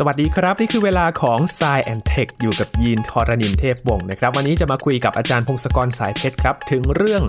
[0.00, 7.22] สวัสดีครับ นี่คือเวลาของ s ซแอนเทคอยู่กับยีนทอรานินเทพวงศ์นะครับ วันนี้จะมาคุยกับอาจารย์พงศกรสายเพชรครับ ถึงเรื่อง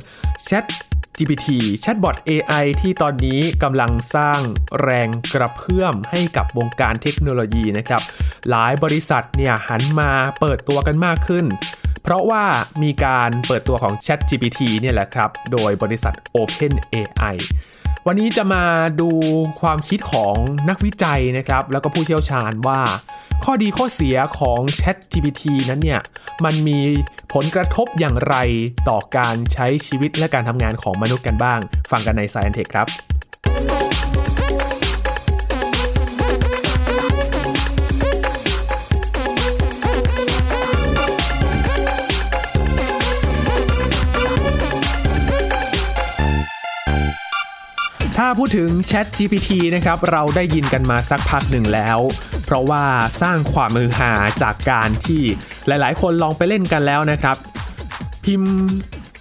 [0.47, 0.65] Chat
[1.17, 1.47] GPT
[1.81, 4.39] chatbot AI ที่ตอนนี้กำลังสร้าง
[4.81, 8.02] แรงกระเพื่อมให้กับวงการเทคโนโลยีนะครับ
[8.49, 11.45] หลายบริษัทเนี่ยหันมาเปิดตัวกันมากขึ้น
[12.04, 12.45] เพราะว่า
[12.84, 17.36] มีการเปิดตัวของ Chat GPT เนี่ยแหละครับ โดยบริษัท Open AI
[18.09, 18.63] วันนี้จะมา
[19.01, 19.09] ดู
[19.61, 20.35] ความคิดของ
[20.69, 22.81] นักวิจัยนะครับ แล้วก็ผู้เชี่ยวชาญว่า
[23.43, 26.02] ข้อดีข้อเสียของ Chat GPT นั้นเนี่ย
[26.45, 26.79] มันมี
[27.34, 28.35] ผลกระทบอย่างไร
[28.89, 31.59] ต่อการใช้ชีวิตและการทำงานของมนุษย์กันบ้าง
[31.91, 32.88] ฟังกันใน Science Tech ครับ
[48.21, 51.99] ถ้าพูดถึง Chat GPT นะครับเราได้ยินกันมาสักพักหนึ่งแล้ว
[52.45, 52.84] เพราะว่า
[53.21, 55.21] สร้างความมือหาจากการที่
[55.68, 57.38] หลายๆ คนลองไปเล่นกันแล้วนะครับ
[58.26, 58.54] พิมพ์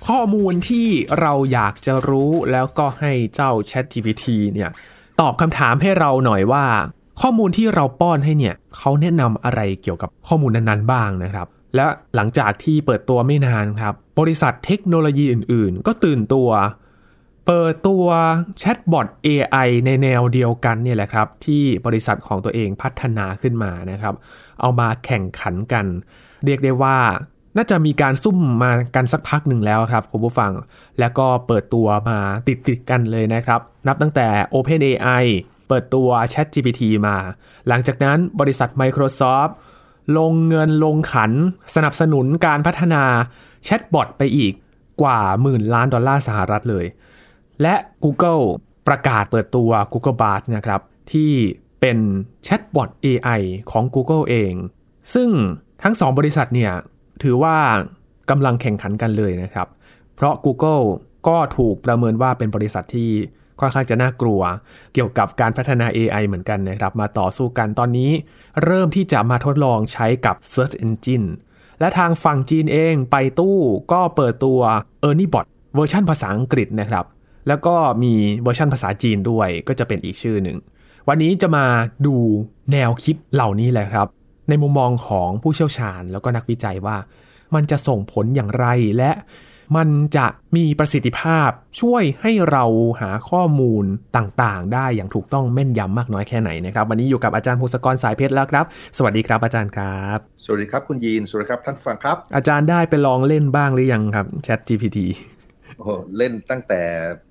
[0.08, 0.86] ข้อมูลที่
[1.20, 4.70] เราอยากจะรู้แล้วก็ให้เจ้า Chat GPT เนี่ย
[5.20, 6.64] ตอบคำถามให้เราหน่อยว่า
[7.20, 16.50] ข้อมูลที่เราป้อนให้เนี่ยเขาแนะนำอะไรเกี่ยวกับข้อมูลนั้นๆบ้างนะครับและหลังจากที่เปิดตัวไม่นานครับ บริษัทเทคโนโลยีอื่นๆ ก็ตื่นตัว
[17.46, 18.06] เปิดตัว
[18.58, 24.14] แชทบอท AI ในแนวเดียวกันเนี่ยแหละครับ ที่บริษัทของตัวเองพัฒนาขึ้นมานะครับ
[24.60, 25.86] เอามาแข่งขันกัน
[26.44, 26.98] เรียกได้ว่า
[27.56, 30.52] น่าจะมีการซุ่มมากันสักพักหนึ่งแล้วครับคุณผู้ฟัง
[30.98, 35.24] แล้วก็เปิดตัวมาติดติดๆกันเลยนะครับ นับตั้งแต่ OpenAI
[35.68, 37.16] เปิดตัว ChatGPT มา
[37.68, 39.52] หลังจากนั้นบริษัท Microsoft
[40.18, 41.32] ลงเงินลงขัน
[41.74, 43.02] สนับสนุนการพัฒนา
[43.64, 44.52] chatbot ไปอีก
[45.02, 46.86] กว่าหมื่นล้านดอลลาร์สหรัฐเลย
[47.62, 48.44] และ Google
[48.88, 50.80] ประกาศเปิดตัว Google Bard นะครับ
[51.12, 51.32] ที่
[51.80, 51.98] เป็น
[52.44, 53.40] chatbot AI
[53.70, 54.52] ของ Google เอง
[55.14, 55.28] ซึ่ง
[55.82, 56.72] ทั้งสองบริษัทเนี่ย
[57.22, 57.56] ถือว่า
[58.30, 59.68] กำลังแข่งขันกันเลยนะครับ
[60.16, 60.84] เพราะ Google
[61.28, 63.10] ก็ถูกประเมินว่าเป็นบริษัทที่
[63.60, 64.40] ค่อนข้างจะน่ากลัว
[64.94, 68.10] เกี่ยวกับการพัฒนา AI เหมือนกันนะครับ มาต่อสู้กันตอนนี้
[68.64, 71.26] เริ่มที่จะมาทดลองใช้กับ Search Engine
[71.80, 73.56] และทางฝั่งจีนเองไป่ตู้
[73.92, 74.60] ก็เปิดตัว
[75.08, 77.04] e r n i e Bot เวอร์ชันภาษาอังกฤษนะครับ
[77.48, 78.12] แล้วก็มี
[78.42, 80.56] เวอร์ชันภาษาจีนด้วยก็จะเป็นอีกชื่อหนึ่ง
[81.08, 81.66] วันนี้จะมา
[82.06, 82.14] ดู
[82.72, 84.08] แนวคิดเหล่านี้แหละครับ
[84.48, 86.96] ในมุมมองของผู้เชี่ยวชาญแล้วก็นักวิจัยว่า
[87.54, 89.12] มันจะส่งผลอย่างไรและ
[89.76, 90.26] มันจะ
[90.56, 92.64] มีประสิทธิภาพช่วยให้เรา
[93.00, 93.84] หาข้อมูล
[94.16, 98.64] ต่างๆ ได้อย่างถูกต้องแม่นยำมากน้อยแค่ไหนนะครับ วันนี้อยู่กับอาจารย์พงศกรสายเพชรแล้วครับ
[98.96, 104.98] สวัสดีครับอาจารย์ครับ สวัสดีครับคุณยีนสวัสดีครับท่านผู้ฟังครับ อาจารย์ได้ไปลองเล่นบ้างหรือยังครับ Chat GPT
[105.76, 106.80] โอ้โหเล่นตั้งแต่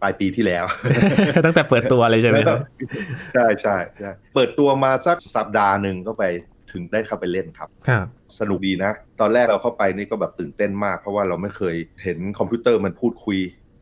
[0.01, 0.65] ปลายปีที่แล้ว
[1.45, 2.59] ตั้งแต่เปิดตัวเลยใช่ไหมครับ
[3.33, 6.23] ใช่ใช่ใช่เปิดตัวมาสักสัปดาห์หนึ่งก็ไป
[6.71, 8.05] ถึงได้เข้าไปเล่นครับครับ
[8.39, 13.37] สนุกดีนะ ตอนแรกเราเข้าไปนี่ก็แบบตื่นเต้นมาก เพราะว่าเราไม่เคยเห็นคอมพิวเตอร์มันพูดคุย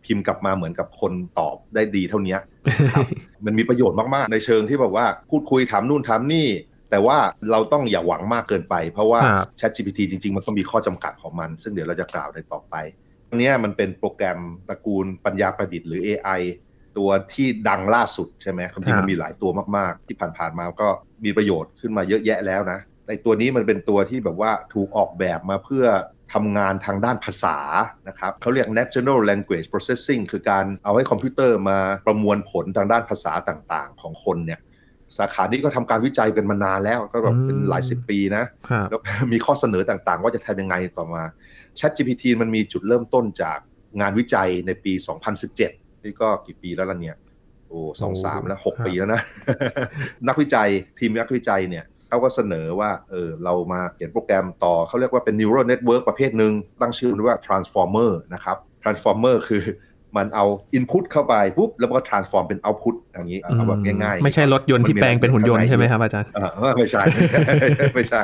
[0.05, 2.35] พิมพ์กลับมาเหมือนกับคนตอบได้ดีเท่านี้
[2.93, 3.05] ครับ
[3.45, 6.47] มันมีประโยชน์มากๆ ในเชิงที่แบบว่าพูดคุยถามนู่นถามนี่
[6.89, 7.17] แต่ว่า
[7.51, 13.02] เราต้องอย่าหวังมากเกินไป เพราะว่าครับ ChatGPT จริง ๆ มันก็มีข้อจำกัดของมัน ซึ่งเดี๋ยวเราจะกล่าวในต่อไปอั
[13.33, 14.39] นเนี้ยมันเป็นโปรแกรม
[14.69, 16.41] ตระกูลปัญญาประดิษฐ์หรือ AI
[16.97, 20.89] ตัวที่ดังล่าสุดใช่ไหมความจริงมันมีหลายตัวมากๆ ที่ผ่านๆมาก็
[21.25, 25.85] มีประโยชน์ขึ้นมาเยอะแยะแล้วนะไอตัวนี้มันเป็นตัวที่แบบว่าถูกออกแบบมาเพื่อ
[26.33, 27.57] ทำงานทางด้านภาษา
[28.07, 31.77] นะครับเขาเรียก natural language processing คือการเอาให้คอมพิวเตอร์มา
[32.07, 34.59] ประมวลผลทางด้านภาษาต่างๆ ของคนเนี่ย
[35.17, 38.99] สาขานี้ก็ทำการวิจัยกันมานานแล้วก็แบบเป็นหลายสิบปีนะครับแล้ว
[39.33, 41.23] มีข้อเสนอต่างๆ ว่าจะทำยังไงต่อมา
[41.79, 43.59] ChatGPT มันมีจุดเริ่มต้นจาก
[44.01, 44.93] งานวิจัยในปี
[45.47, 47.17] 2017 นี่ก็กี่ปีแล้วล่ะเนี่ย
[47.67, 49.21] โอ้สองสามแล้วหกครับปีแล้วนะ
[50.27, 50.69] นักวิจัย
[50.99, 59.63] ทีมนักวิจัยเนี่ยเขาก็เสนอว่า เออ เรามาเขียนโปรแกรมต่อ เขาเรียกว่าเป็น neural network ประเภทหนึ่งตั้งชื่อมันว่า transformer นะครับ transformer คือ
[60.17, 60.45] มันเอา
[60.77, 67.03] input เข้าไปปุ๊บแล้วมันก็ transform เป็น output อย่างนี้เอาแบบง่ายๆ ไม่ใช่รถยนต์ที่แปลงเป็นหุ่นยนต์ใช่ไหมครับอาจารย์อ่าไม่ใช่
[67.95, 68.21] ไม่ใช่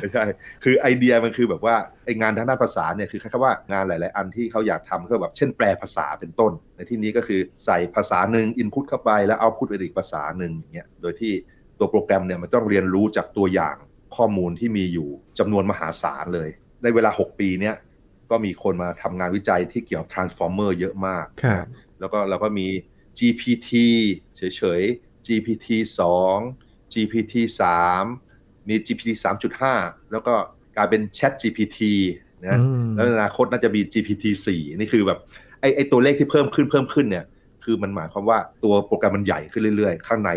[0.00, 0.24] ไม่ใช่
[0.64, 11.32] คือไอเดียมันคือแบบว่าไองานทางด้านภาษาเนี่ยคือคล้ายๆว่างานหลาย ๆ อันที่เขาอยากทำก็แบบเช่นแปลภาษาเป็นต้น ในที่นี้ก็คือใส่ภาษาหนึ่งอินพุตเข้าไปแล้วเอาพุตไปอีกภาษาหนึ่งอย่างเงี้ยโดยที่
[11.78, 13.76] ตัวโปรแกรมเนี่ยมันต้องเรียนรู้จากตัวอย่าง
[14.16, 15.08] ข้อมูลที่มีอยู่
[15.38, 16.48] จำนวนมหาศาลเลย
[16.82, 17.74] ในเวลา 6 ปีเนี้ย
[18.30, 21.64] ก็มีคนมาทำงานวิจัยที่เกี่ยวกับ transformer เยอะมากครับ
[22.00, 22.66] แล้วก็เราก็มี
[23.18, 23.70] GPT
[24.36, 25.68] เฉยๆ GPT
[26.30, 27.34] 2 GPT
[28.00, 29.10] 3 มี GPT
[29.62, 30.34] 3.5 แล้วก็
[30.76, 31.78] กลายเป็น Chat GPT
[32.42, 34.24] นะอืมแล้วในอนาคตน่าจะมี GPT
[34.54, 35.18] 4 นี่คือแบบ
[35.60, 37.24] ไอ้ไอ้ตัวเลขที่เพิ่มขึ้นเพิ่มขึ้นเนี่ย
[37.64, 40.30] คือมันหมายความว่าตัวโปรแกรมมันใหญ่ขึ้นเรื่อยๆ ข้างใน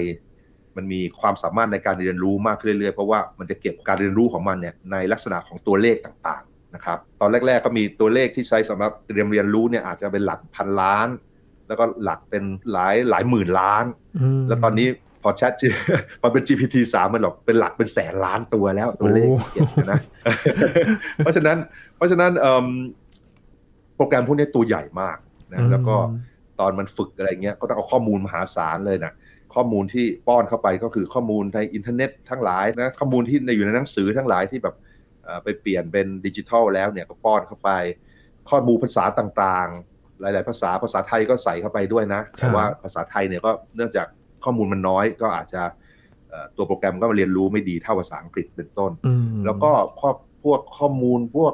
[0.75, 11.07] มันมีความสามารถในการเรียนรู้มากขึ้นเรื่อยๆ เพราะว่ามันจะเก็บการเรียนรู้ของมันเนี่ยในลักษณะของตัวเลขต่างๆ นะครับตอนแรก ๆ ก็มีตัวเลขที่ใช้สำหรับเตรียมเรียนรู้เนี่ยอาจจะเป็นหลักพันล้าน
[11.67, 13.85] แล้วก็หลักเป็นหลายหลายหมื่นล้าน
[14.47, 14.87] แล้วตอนนี้
[15.23, 15.53] พอแชท
[16.21, 19.99] พอเป็น GPT 3มันหรอกเป็นหลักเป็นแสนล้านตัวแล้วตัวเลขเก็บนะ
[21.17, 21.57] เพราะฉะนั้น
[21.95, 22.31] เพราะฉะนั้น
[23.95, 25.17] โปรแกรมพวกนี้ตัวใหญ่มาก
[25.53, 25.95] นะแล้วก็
[26.59, 29.13] ตอนมันฝึกอะไรเงี้ยก็ต้องเอาข้อมูลมหาศาลเลยนะ
[29.55, 34.75] ข้อมูลที่ป้อนเข้าไปก็คือข้อมูลในอินเทอร์เน็ตทั้งหลายนะข้อมูลที่ในอยู่ในหนังสือทั้งหลายที่แบบ
[35.43, 37.71] ไปเปลี่ยนเป็นดิจิทัลแล้วเนี่ยก็ป้อนเข้าไป
[38.49, 44.07] ข้อมูลภาษาต่างๆ หลาย ๆ ภาษาภาษาไทยก็ใส่เข้าไปด้วยนะแต่ว่าภาษาไทยเนี่ยก็เนื่องจาก
[44.43, 45.61] ข้อมูลมันน้อยก็อาจจะ
[46.55, 48.91] ตัวโปรแกรมก็มาเรียนรู้ไม่ดีเท่าภาษาอังกฤษเป็นต้น
[49.45, 51.53] แล้วก็พวกพวกข้อมูลพวก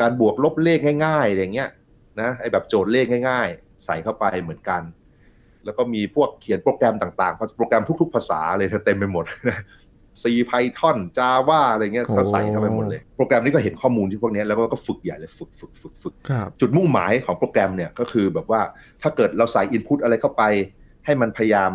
[0.00, 1.70] การบวกลบเลขง่ายๆอย่างเงี้ย
[2.20, 4.82] นะไอ้แบบโจทย์เลขง่าย ๆ ใส่เข้าไปเหมือนกัน
[5.64, 9.24] แล้วก็มีพวกเขียนโปรแกรมต่างๆ โปรแกรมทุก ๆ ภาษาเลยเต็มไปหมด
[10.22, 16.14] C Python Java อะไรเงี้ยเขาใส่เข้าไปหมดเลย โปรแกรมนี้ก็เห็นข้อมูลที่พวกนี้แล้วก็ฝึกใหญ่เลยฝึกฝึกฝึกฝึก
[16.60, 18.60] จุดมุ่งหมายของโปรแกรมเนี่ยก็คือแบบว่า
[19.02, 20.42] ถ้าเกิดเราใส่อินพุตอะไรเข้าไป
[21.04, 21.70] ให้มันพยายาม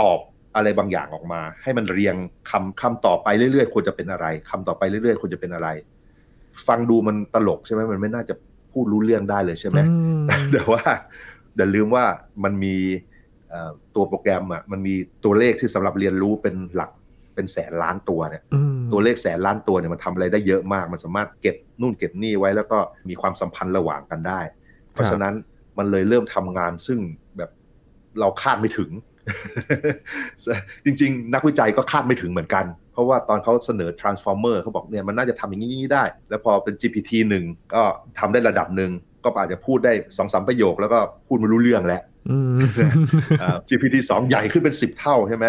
[0.00, 0.18] ตอบ
[0.56, 2.14] อะไรบางอย่างออกมา ให้มันเรียง
[2.50, 5.68] คำคำต่อไปเรื่อยๆควรจะเป็นอะไรคำต่อไปเรื่อยๆควรจะเป็นอะไร
[6.68, 8.34] ฟังดูมันตลกใช่ไหมมันไม่น่าจะ
[8.72, 9.78] พูดรู้เรื่องได้เลยใช่ไหม
[10.52, 10.82] แต่ว่า
[11.56, 12.04] อย่าลืมว่า
[12.44, 12.76] มันมี
[13.94, 14.94] ตัวโปรแกรมอะมันมี
[15.24, 16.90] ตัวเลขที่สำหรับเรียนรู้เป็นหลัก
[17.34, 18.42] เป็นแสนล้านตัวเนี่ย
[18.92, 22.78] ตัวเลขแสนล้านตัวเนี่ยมันทำอะไรได้เยอะมาก มันสามารถเก็บนู่นเก็บนี่ไว้แล้วก็
[23.08, 24.40] มีความสัมพันธ์ระหว่างกันได้
[24.92, 25.34] เพราะฉะนั้น
[25.78, 26.98] มันเลยเริ่มทำงานซึ่ง
[27.36, 27.50] แบบ
[28.20, 28.90] เราคาดไม่ถึง
[30.84, 37.44] จริง ๆ นักวิจัยก็คาดไม่ถึงเหมือนกัน เพราะว่าตอนเขาเสนอ transformer เขาบอกเนี่ยมันน่าจะทำอย่างนี้ได้ แล้วพอเป็น GPT หนึ่ง
[37.74, 37.82] ก็
[38.18, 38.90] ทำได้ระดับหนึ่ง
[39.24, 42.02] ก็อาจจะพูดได้สองสามประโยคแล้วก็พูดไม่รู้เรื่องแล้ว
[43.68, 45.46] GPT สองใหญ่ขึ้นเป็นสิบเท่าใช่ไหม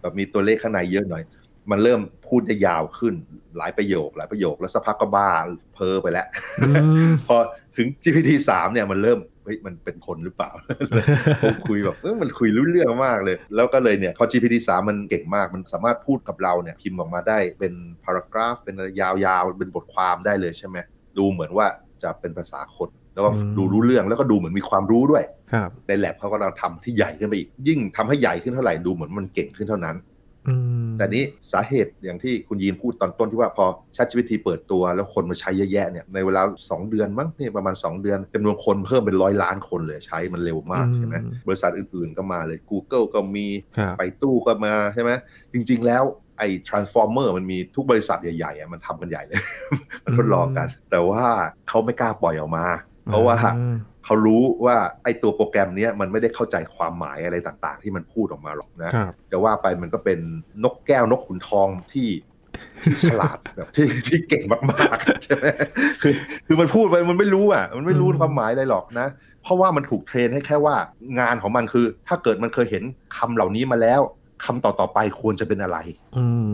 [0.00, 1.22] แบบมีตัวเลขข้างในเยอะหน่อย
[1.70, 3.14] มันเริ่มพูดได้ยาวขึ้น
[3.58, 5.30] หลายประโยคหลายประโยคแล้วสักพักก็บ้า
[5.74, 6.26] เพ้อไปแล้ว
[7.28, 7.36] พอ
[7.76, 10.50] ถึง GPT สามเนี่ยมันเริ่มเฮ้ยมันเป็นคนหรือเปล่า
[11.42, 17.72] ผมคุยแบบเออมันคุยรู้เรื่องมากเลย แล้วก็เลยเนี่ยพอ GPT 3มันเก่งมาก มันสามารถพูดกับเราเนี่ยพิมพ์ออกมาได้เป็น
[18.04, 20.76] พารากราฟ เป็นยาวๆ เป็นบทความได้เลยใช่ไหม
[21.18, 21.66] ดูเหมือนว่า
[22.02, 25.24] จะเป็นภาษาคน แล้วก็ดูรู้เรื่องแล้วก็ดูเหมือนมีความรู้ด้วย
[25.86, 29.96] ในแลบเขาก็เราทำที่ใหญ่ขึ้นไปอีก ยิ่งทำให้ใหญ่ขึ้นเท่าไหร่ดูเหมือนมันเก่งขึ้นเท่านั้น
[30.98, 33.64] แต่นี้สาเหตุอย่างที่คุณยีนพูดตอนต้นที่ว่าพอ
[33.96, 41.16] ChatGPT เปิดตัวแล้วคนมาใช้เยอะแยะเนี่ยในเวลา 2 เดือนมั้งนี่ประมาณ 2 เดือนจำนวนคนเพิ่มเป็นร้อยล้านคนเลยใช้มันเร็วมากใช่ไหม
[41.48, 43.46] บริษัทอื่นๆก็มาเลย Google ก็มี
[43.98, 45.10] ไปตู้ก็มาใช่ไหม
[45.52, 46.04] จริง ๆ แล้ว
[46.38, 49.40] ไอ้ transformer มันมีทุกบริษัทใหญ่ๆมันทำกันใหญ่เลย
[50.04, 51.24] มันทดลองกัน แต่ว่า
[51.68, 52.66] เขาไม่กล้าปล่อยออกมา
[53.08, 53.36] เพราะว่า
[54.04, 58.90] เขารู้ว่าไอ้ตัวโปรแกรมนี้มันไม่ได้เข้าใจความหมายอะไรต่าง ๆ ที่มันพูดออกมาหรอกนะ
[59.30, 60.18] แต่ว่าไปมันก็เป็น
[60.64, 62.08] นกแก้วนกขุนทองที่
[63.10, 65.46] ฉลาดแบบที่ที่เก่งมากๆใช่ไหม
[66.02, 66.14] คือ
[66.46, 69.06] คือมันพูดไปมันไม่รู้อะ มันไม่รู้ความหมายอะไรหรอกนะ
[69.42, 70.76] เพราะว่ามันถูก train ให้แค่ว่า
[71.20, 72.82] งานของมันคือ ถ้าเกิดมันเคยเห็น
[73.16, 74.00] คำเหล่านี้มาแล้ว
[74.44, 75.78] คำต่อต่อไปควรจะเป็นอะไร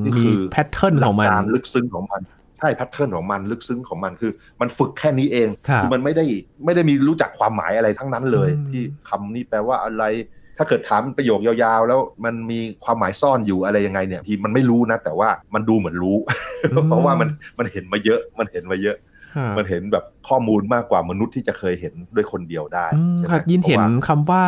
[0.04, 5.48] นี่คือ pattern ของมันลึกซึ้งของมันใช่ pattern ของมันลึกซึ้งของมันคือ มันฝึกแค่นี้เอง
[5.82, 6.24] คือมันไม่ได้
[6.64, 10.04] ไม่ได้มีรู้จักความหมายอะไรทั้งนั้นเลย ที่คำนี้แปลว่าอะไร
[10.58, 16.16] ถ้าเกิดถามประโยคยาวๆ แล้วมันมีความหมายซ่อนอยู่อะไรยังไงเนี่ยทีมันไม่รู้นะ แต่ว่ามันดูเหมือนรู้
[16.86, 17.28] เพราะว่ามัน
[17.58, 18.98] มันเห็นมาเยอะมันเห็นมาเยอะ
[19.58, 22.86] มันเห็นแบบข้อมูลมากกว่ามนุษย์ที่จะเคยเห็นด้วยคนเดียวได้
[23.28, 24.44] ครับยินเห็นคำว่า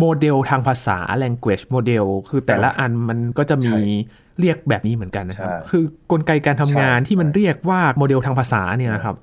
[0.00, 3.74] โมเดลทางภาษา language model คือแต่ละอันมันก็จะมี
[4.40, 9.16] เรียกแบบนี้เหมือนกันนะครับ คือกลไกการทำงานที่มันเรียกว่าโมเดลทางภาษาเนี่ยนะครับ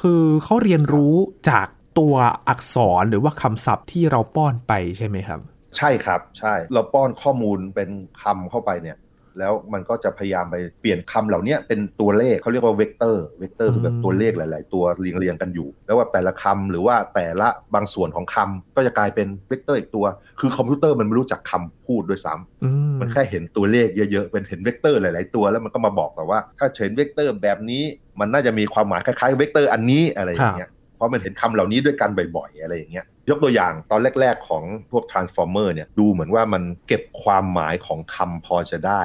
[0.00, 1.14] คือเขาเรียนรู้
[1.50, 1.66] จาก
[1.98, 2.14] ตัว
[2.48, 5.40] อักษรหรือว่าคำศัพท์ที่เราป้อนไปใช่ไหมครับ
[5.76, 7.90] ใช่ครับ ใช่เราป้อนข้อมูลเป็น
[8.22, 8.96] คำเข้าไปเนี่ย
[9.38, 20.04] แล้วมันก็จะพยายามไปเปลี่ยนคำเหล่านี้เป็นตัวเลขเขาเรียกว่าเวกเตอร์เวกเตอร์คือแบบตัวเลขหลาย ๆ ตัวเรียงเรียงกันอยู่ แล้วว่าแต่ละคำหรือว่าแต่ละบางส่วนของคำก็จะกลายเป็นเวกเตอร์อีกตัว
[20.40, 27.82] คือคอมพิวเตอร์มันไม่รู้จักคำพูดด้วยซ้ำมันแค่เห็นตัวเลขเยอะ ๆ เป็นเห็นเวกเตอร์หลาย ๆ ตัวแล้วมันก็มาบอกแต่ว่า ถ้าเห็นเวกเตอร์แบบนี้
[28.20, 34.62] มันน่าจะมีความหมายคล้ายๆเวกเตอร์อันนี้อะไรอย่างเงี้ยเพราะมันเห็นคำเหล่านี้ด้วยกันบ่อย ๆ อะไรอย่างเงี้ยยกตัวอย่างตอนแรก ๆ ของ
[34.92, 39.02] พวก transformer เนี่ยดูเหมือนว่ามันเก็บความหมายของคำพอจะได้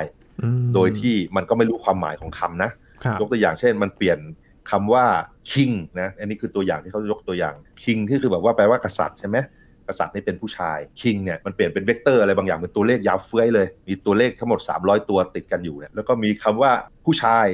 [0.74, 2.72] โดยที่มันก็ไม่รู้ความหมายของคำนะ
[3.20, 4.20] ยกตัวอย่างเช่น มันเปลี่ยน
[4.72, 5.06] คำว่า
[5.52, 7.54] king นะอันนี้คือตัวอย่างที่เขายกตัวอย่าง
[7.84, 9.38] king ที่คือแบบว่าแปลว่ากษัตริย์ใช่ไหม
[9.88, 16.72] กษัตริย์นี่เป็นผู้ชาย king เนี่ยมันเปลี่ยนเป็นเวกเตอร์อะไรบางอย่างเป็นตัวเลขยาวเฟื้อยเลย มีตัวเลขทั้งหมด 300 ตัวติดกันอยู่เนี่ยแล้วก็มีคำว่า
[17.06, 17.48] ผู้ชาย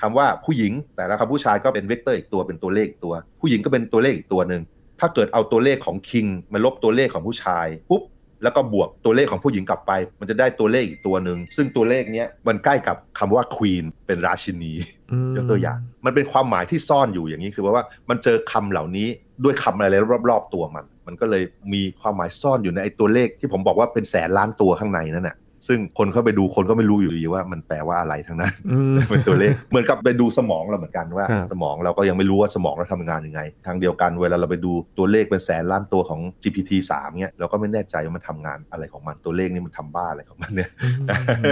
[0.00, 4.62] คำว่าผู้หญิง แต่ละคำผู้ชายก็เป็นเวกเตอร์อีกตัวเป็นตัวเลขตัว ผู้หญิงก็เป็นตัวเลขอีกตัวหนึ่ง
[5.00, 8.02] ถ้าเกิดเอาตัวเลขของ king มาลบตัวเลขของผู้ชายปุ๊บ
[8.42, 14.72] แล้วก็บวกตัวเลขของผู้หญิงกลับไป มันจะได้ตัวเลขอีกตัวหนึ่งซึ่งตัวเลขเนี้ยมันใกล้กับคำว่า queen เป็นราชินี
[15.12, 19.08] อืมยกตัวอย่าง มันเป็นความหมายที่ซ่อนอยู่อย่างนี้คือว่ามันเจอคำเหล่านี้
[19.44, 19.96] ด้วยคำอะไร
[20.30, 21.42] รอบๆตัวมัน มันก็เลย
[21.72, 25.36] มีความหมายซ่อนอยู่ในไอ้ตัวเลขที่ผมบอกว่าเป็นแสนล้านตัวข้างในนั่นแหละ
[25.66, 40.88] ซึ่งคนเข้าไปดูคนก็ไม่รู้อยู่ดีว่ามันแปลว่าอะไรทั้งนั้นอืมเป็นตัวเลขเหมือนกับไปดูสมองเราเหมือนกันว่าครับสมองเราก็ยังไม่รู้ว่าสมองเราทำงานยังไง ทางเดียวกันเวลาเราไปดูตัวเลขเป็นแสนล้านตัวของ GPT 3เนี่ยเราก็ไม่แน่ใจว่ามันทำงานอะไรของมันตัวเลขนี่มันทำบ้าอะไรของมันเนี่ยอื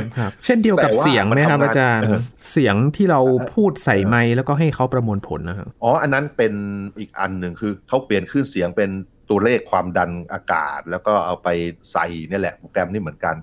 [0.04, 2.20] มครับเช่นเดียวกับแต่ว่าเสียงไหมครับมันทำงานอาจารย์เออ
[2.50, 3.20] เสียงที่เรา
[3.54, 6.52] พูดใส่ไมค์แล้วก็ให้เขาประมวลผลนะครับอ๋ออันนั้นเป็น
[6.98, 8.90] อีกอันหนึ่งคือเขาเปลี่ยนคลื่นเสียงเป็น
[9.30, 11.48] ตัวเลขความดันอากาศ แล้วก็เอาไป
[11.92, 13.36] ใส่เนี่ยแหละโปรแกรมนี่เหมือนกัน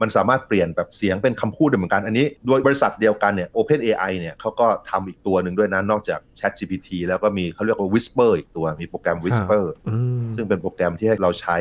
[0.00, 11.56] มันสามารถเปลี่ยนแบบเสียงเป็นคำพูดได้เหมือนกันอันนี้ด้วยบริษัทเดียวกันเนี่ย OpenAI เนี่ยเขาก็ทำอีกตัวหนึ่งด้วยนะนอกจาก ChatGPT แล้วก็มีเขาเรียกว่า Whisper อีกตัวมีโปรแกรม Whisper อืมซึ่งเป็นโปรแกรมที่ให้เราใช้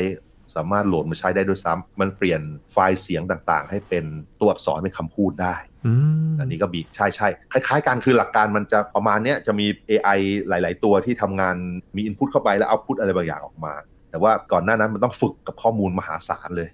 [0.55, 4.05] สามารถโหลดมาใช้ได้ด้วยซ้ำมันเปลี่ยนไฟล์เสียงต่างๆ ให้เป็น
[4.39, 5.93] ตัวอักษรเป็นคำพูดได้อื
[6.29, 11.55] มอันนี้ก็บีใช่ใช่คล้ายๆกันคือหลักการมันจะประมาณเนี้ยจะมี AI หลาย ๆ ตัวที่ทำงาน
[11.95, 13.73] มี Input เข้าไปแล้ว output อะไรบางอย่างออกมา
[14.09, 16.69] แต่ว่าก่อนหน้านั้นมันต้องฝึกกับข้อมูลมหาศาลเลย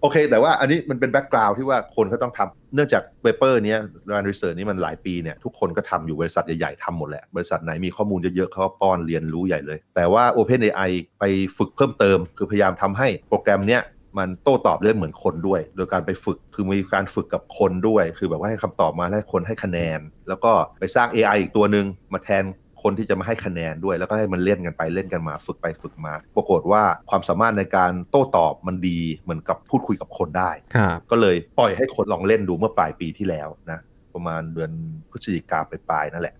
[0.00, 3.76] โอเค แต่ว่าอันนี้มันเป็น background ที่ว่าคนเขาต้องทำเนื่องจาก paper นี้
[4.10, 11.24] งาน research นี้มันหลายปีเนี่ยทุกคนก็ทำอยู่บริษัทใหญ่ๆทำหมดแหละ บริษัทไหนมีข้อมูลเยอะๆเขาป้อนเรียนรู้ใหญ่เลย แต่ว่า OpenAI ไป
[11.58, 13.82] ฝึกเพิ่มเติม คือพยายามทำให้โปรแกรมเนี้ย
[14.18, 22.44] มันโต้ตอบได้เหมือนคนด้วย โดยการไปฝึกคือมีการฝึกกับคนด้วย คือแบบว่าให้คำตอบมาให้คนให้คะแนน แล้วก็ไปสร้าง AI อีกตัวหนึ่งมาแทน
[22.86, 33.78] คนที่จะมาให้คะแนนด้วย แล้วก็ให้มันเล่นกันไปเล่นกันมาฝึกไปฝึกมา ปรากฏว่าความสามารถในการโต้ตอบมันดีเหมือนกับพูดคุยกับคนได้ครับก็เลยปล่อยให้คนลองเล่นดูเมื่อปลายปีที่แล้วนะ
[34.14, 34.70] ประมาณเดือน
[35.10, 36.34] พฤศจิกาไปปลายๆนั่นแหละ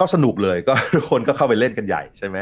[0.00, 0.74] ก็สนุกเลยก็
[1.10, 2.38] คนก็เข้าไปเล่นกันใหญ่ใช่ไหม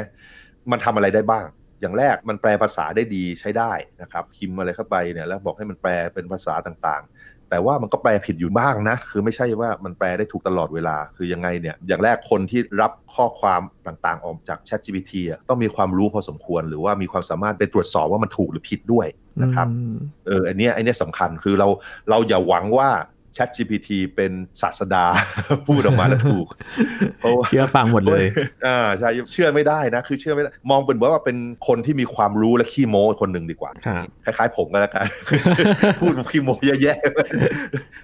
[0.70, 1.44] มันทำอะไรได้บ้าง
[1.80, 19.06] อย่างแรกมันแปลภาษาได้ดีใช้ได้นะครับพิมพ์อะไรเข้าไปเนี่ยแล้วบอกให้มันแปลเป็นภาษาต่างๆ แต่ว่ามันก็แปลผิดอยู่บ้างนะ คือไม่ใช่ว่ามันแปลได้ถูกตลอดเวลา คือยังไงเนี่ย อย่างแรกคนที่รับข้อความต่างๆ ออกจาก ChatGPT อะต้องมีความรู้พอสมควร หรือว่ามีความสามารถไปตรวจสอบว่ามันถูกหรือผิดด้วย
[19.42, 19.96] นะครับอืม
[20.26, 21.68] เออ อันเนี้ยไอันเนี้ยสำคัญ คือเรา
[22.11, 22.88] เราอย่าหวังว่า
[23.36, 25.04] Chat GPT เป็นศาสดา
[25.66, 26.46] พูดออกมาแล้วถูก
[27.18, 28.24] เพราะว่าเชื่อฟังหมดเลย
[28.66, 31.36] อ่าใช่เชื่อไม่ได้นะ คือเชื่อไม่ได้ มองเป็นว่าเป็น
[31.66, 35.06] คนที่มีความรู้และขี้โม้คนหนึ่งดีกว่าครับคล้ายๆผมก็แล้วกัน
[36.00, 36.96] พูดขี้โม้เยอะแยะ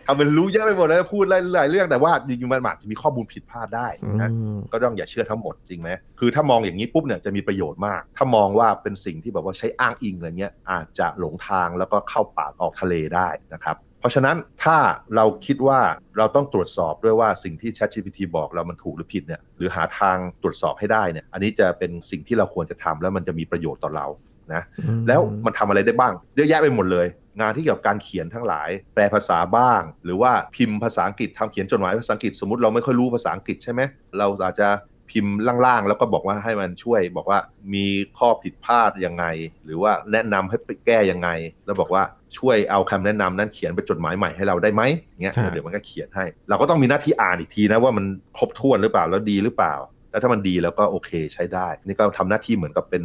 [0.07, 3.89] ทำเป็นรู้เยอะไปหมดเลยพูดหลายๆเรื่องแต่ว่าจริงๆมันอาจจะมีข้อมูลผิดพลาดได้
[4.23, 14.79] นะอืมก็ต้องอย่าเชื่อทั้งหมดจริงไหมคือถ้ามองอย่างนี้ปุ๊บเนี่ยจะมีประโยชน์มาก ถ้ามองว่าเป็นสิ่งที่แบบว่าใช้อ้างอิงอะไรเงี้ยอาจจะหลงทางแล้วก็เข้าป่าออกทะเลได้นะครับ เพราะฉะนั้นถ้า
[15.17, 15.81] เราคิดว่า
[16.17, 24.07] เราต้องตรวจสอบด้วยว่าสิ่งที่ ChatGPT บอกเรามันถูกหรือผิดเนี่ยหรือหาทางตรวจสอบให้ได้เนี่ยอันนี้จะเป็นสิ่งที่เราควรจะทำแล้วมันจะมีประโยชน์ต่อเรา
[24.55, 27.07] นะอืมแล้วมันทำอะไรได้บ้างเยอะแยะไปหมดเลย
[27.41, 33.81] งานที่เกี่ยวกับการเขียนทั้งหลาย แปลภาษาบ้าง หรือว่าพิมพ์ภาษาอังกฤษทำเขียนจดหมายภาษาอังกฤษสมมติเราไม่ค่อยรู้ภาษาอังกฤษใช่ไหม
[34.19, 34.69] เราอาจจะ
[35.11, 35.35] พิมพ์
[35.67, 37.39] ล่างๆ แล้วก็บอกว่าให้มันช่วยบอกว่า
[37.75, 37.87] มี
[38.19, 39.25] ข้อผิดพลาดยังไง
[39.65, 41.29] หรือว่าแนะนำให้ไปแก้ยังไง
[41.67, 42.03] แล้วบอกว่า
[42.39, 44.83] ช่วยเอาคำแนะนำนั้นเขียนเป็นจดหมายใหม่ให้เราได้ไหม
[45.23, 48.05] เงี้ยครับเดี๋ยวมันก็เขียนให้ เราก็ต้องมีหน้าที่อ่านอีกทีนะว่ามัน
[48.37, 49.75] ครบถ้วนหรือเปล่าแล้วดีหรือเปล่า
[50.11, 53.05] แล้วถ้ามันดีแล้วก็โอเคใช้ได้ นี่ก็ทำหน้าที่เหมือนกับเป็น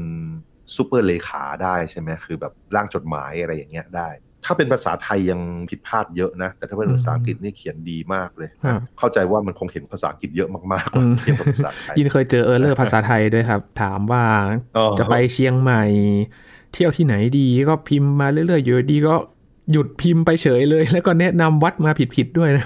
[0.76, 4.10] ซูเปอร์เลขาได้ใช่ไหมคือแบบร่างจดหมายอะไรอย่างเงี้ยได้
[4.46, 14.24] ถ้าเป็นภาษาไทยยังผิดพลาดเยอะนะ แต่ถ้าเป็นภาษาอังกฤษนี่เขียนดีมากเลยครับเข้าใจว่ามันคงเห็นภาษาอังกฤษเยอะมากๆกว่าอืมเทียบกับภาษาไทยยินเคยเจอเออร์เลอร์ภาษาไทยด้วยครับ ถามว่า
[14.78, 15.84] อ๋อจะไปเชียงใหม่
[16.74, 19.16] เที่ยวที่ไหนดีก็พิมพ์มาเรื่อยๆอยู่ดีก็
[19.72, 22.66] หยุดพิมพ์ไปเฉยเลย แล้วก็แนะนำวัดมาผิดๆด้วยนะ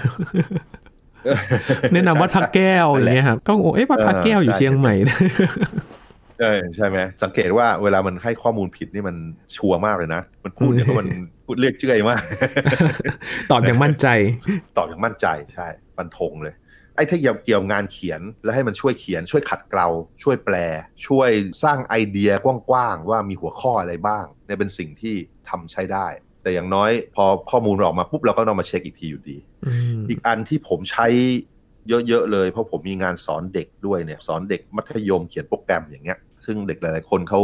[1.94, 4.94] แนะนำวัดพระแก้วอย่างเงี้ยครับก็งงเอ๊ะวัดพระแก้วอยู่เชียงใหม่
[6.40, 9.16] ใช่ใช่ไหมสังเกตว่าเวลามันให้ข้อมูลผิดนี่มัน
[9.56, 11.08] ชัวร์มากเลยนะ มันพูดเนี่ยเพราะมัน
[11.46, 12.20] พูดเรียกเจื่อยมาก
[13.50, 14.06] ตอบอย่างมั่นใจ
[14.76, 16.54] ตอบอย่างมั่นใจใช่ฟันธงเลย
[16.96, 19.88] ไอ้ถ้าเกี่ยวเกี่ยวงานเขียนแล้วให้มันช่วยเขียน ช่วยขัดเกลา
[20.22, 20.56] ช่วยแปล
[21.06, 21.30] ช่วย
[21.62, 25.14] สร้างไอเดียกว้างๆว่ามีหัวข้ออะไรบ้างเนี่ยเป็นสิ่งที่
[25.48, 26.06] ทำใช้ได้
[26.42, 31.06] แต่อย่างน้อยพอข้อมูลออกมาปุ๊บเราก็ต้องมาเช็คอีกทีอยู่ดีอืมอีกอันที่ผมใช้
[32.08, 37.40] เยอะๆเลย เพราะผมมีงานสอนเด็กด้วยเนี่ยสอนเด็กมัธยมเขียนโปรแกรมอย่างเงี้ย ซึ่งเด็กหลาย ๆ คนเขา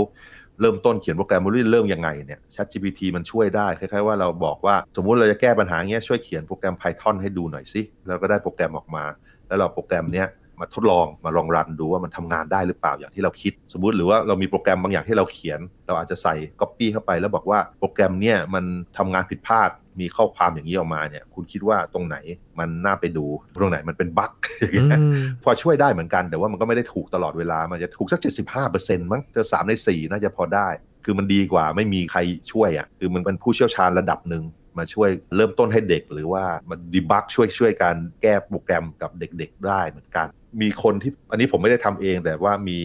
[0.60, 9.04] เริ่มต้นเขียนโปรแกรมมาเริ่มยังไงเนี่ย ChatGPT มันช่วยได้คล้ายๆว่าเราบอกว่าสมมุติเราจะแก้ปัญหาเงี้ยช่วยเขียนโปรแกรม Python ให้ดูหน่อยสิแล้วก็ได้โปรแกรมออกมา
[9.46, 10.26] แล้วเราโปรแกรมเนี้ย
[10.60, 18.64] มาทดลองมาลองรันดูว่ามันทำงานได้หรือเปล่าอย่างที่เราคิด สมมุติหรือว่าเรามีโปรแกรมบางอย่างที่เราเขียน เราอาจจะใส่ Copy เข้าไปแล้วบอกว่าโปรแกรมเนี่ยมัน
[18.98, 19.70] ทำงานผิดพลาด
[20.00, 22.16] มีข้อความอย่างนี้ออกมาเนี่ย คุณคิดว่าตรงไหน
[22.58, 25.00] มันน่าไปดู ตรงไหนมันเป็นบั๊กอย่างเงี้ย
[25.44, 28.20] พอช่วยได้เหมือนกัน แต่ว่ามันก็ไม่ได้ถูกตลอดเวลา มันจะถูกสัก
[28.66, 30.68] 75%มั้งจะสามในสี่น่าจะพอได้
[31.04, 32.20] คือมันดีกว่าไม่มีใคร
[32.52, 34.42] ช่วยอะคือมันเป็นผู้เชี่ยวชาญระดับหนึ่ง
[34.78, 40.26] มาช่วยเริ่มต้นให้เด็ก หรือว่ามันดีบักช่วยช่วยการแก้โปรแกรมกับเด็กๆ ได้เหมือนกัน
[40.62, 42.78] มีคนที่อันนี้ผมไม่ได้ทำเอง แต่ว่ามี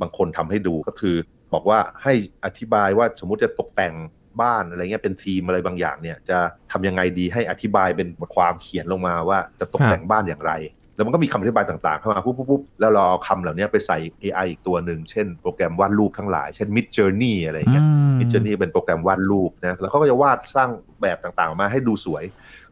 [0.00, 1.16] บางคนทำให้ดูก็คือ
[1.54, 3.94] บอกว่าให้อธิบายว่าสมมุติจะตกแต่ง
[4.40, 6.38] บ้านอะไรเงี้ยเป็นทีมอะไรบางอย่างเนี่ยจะ
[6.72, 10.52] ทำยังไงดีให้อธิบายเป็นบทความเขียนลงมาว่าจะตกแต่งบ้านอย่างไร
[10.94, 17.84] แล้วมันก็มีคำอธิบายต่างๆเข้ามาปุ๊บปุ๊บแล้วเราเอาคำเหล่านี้ไปใส่ AI อีกตัวหนึ่ง เช่นโปรแกรมวาดรูปทั้งหลาย เช่น Mid Journey อะไรเงี้ย
[18.18, 20.70] Mid Journey เป็นโปรแกรมวาดรูปนะ แล้วเขาก็จะวาดสร้าง
[21.02, 22.24] แบบต่างๆ มาให้ดูสวย